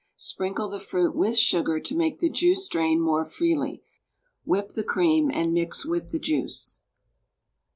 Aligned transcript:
Sprinkle 0.15 0.67
the 0.67 0.79
fruit 0.79 1.15
with 1.15 1.37
sugar 1.37 1.79
to 1.79 1.95
make 1.95 2.17
the 2.21 2.29
juice 2.31 2.67
drain 2.67 2.99
more 2.99 3.23
freely; 3.23 3.83
whip 4.43 4.69
the 4.69 4.83
cream 4.83 5.29
and 5.31 5.53
mix 5.53 5.85
with 5.85 6.09
the 6.09 6.17
juice. 6.17 6.81